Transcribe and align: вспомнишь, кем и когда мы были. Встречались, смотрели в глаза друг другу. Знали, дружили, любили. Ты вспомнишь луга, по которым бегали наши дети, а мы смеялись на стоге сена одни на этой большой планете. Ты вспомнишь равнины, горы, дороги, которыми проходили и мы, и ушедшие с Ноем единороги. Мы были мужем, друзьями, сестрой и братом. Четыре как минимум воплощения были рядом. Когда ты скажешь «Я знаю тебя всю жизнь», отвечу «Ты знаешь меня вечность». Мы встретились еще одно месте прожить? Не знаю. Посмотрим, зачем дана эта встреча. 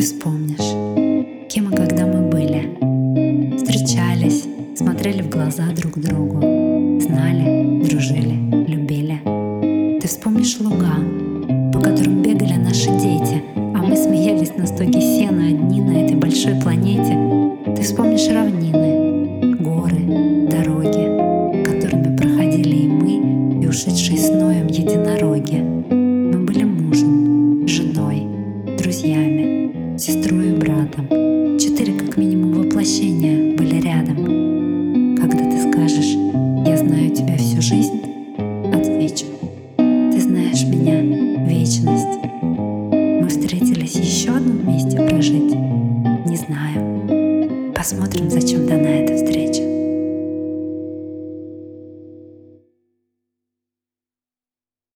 вспомнишь, 0.00 1.48
кем 1.48 1.70
и 1.70 1.76
когда 1.76 2.06
мы 2.06 2.28
были. 2.30 3.56
Встречались, 3.56 4.46
смотрели 4.74 5.20
в 5.20 5.28
глаза 5.28 5.64
друг 5.76 5.98
другу. 5.98 6.40
Знали, 7.00 7.84
дружили, 7.84 8.66
любили. 8.66 9.20
Ты 10.00 10.08
вспомнишь 10.08 10.58
луга, 10.58 10.94
по 11.70 11.80
которым 11.80 12.22
бегали 12.22 12.54
наши 12.54 12.86
дети, 12.98 13.42
а 13.56 13.82
мы 13.82 13.94
смеялись 13.94 14.56
на 14.56 14.66
стоге 14.66 15.00
сена 15.00 15.48
одни 15.48 15.82
на 15.82 16.04
этой 16.04 16.16
большой 16.16 16.54
планете. 16.54 17.14
Ты 17.76 17.82
вспомнишь 17.82 18.28
равнины, 18.28 19.54
горы, 19.56 20.48
дороги, 20.48 21.62
которыми 21.62 22.16
проходили 22.16 22.76
и 22.76 22.88
мы, 22.88 23.62
и 23.62 23.66
ушедшие 23.66 24.16
с 24.16 24.30
Ноем 24.30 24.68
единороги. 24.68 25.58
Мы 25.58 26.38
были 26.38 26.64
мужем, 26.64 27.19
друзьями, 28.90 29.96
сестрой 29.96 30.48
и 30.48 30.52
братом. 30.52 31.06
Четыре 31.60 31.92
как 31.92 32.16
минимум 32.16 32.54
воплощения 32.54 33.56
были 33.56 33.80
рядом. 33.80 35.14
Когда 35.16 35.48
ты 35.48 35.70
скажешь 35.70 36.16
«Я 36.66 36.76
знаю 36.76 37.14
тебя 37.14 37.36
всю 37.36 37.62
жизнь», 37.62 38.02
отвечу 38.74 39.26
«Ты 39.76 40.20
знаешь 40.20 40.64
меня 40.64 41.02
вечность». 41.46 42.18
Мы 42.90 43.28
встретились 43.28 43.94
еще 43.94 44.30
одно 44.30 44.54
месте 44.54 44.96
прожить? 44.96 45.54
Не 46.26 46.36
знаю. 46.36 47.72
Посмотрим, 47.72 48.28
зачем 48.28 48.66
дана 48.66 48.88
эта 48.88 49.14
встреча. 49.14 49.69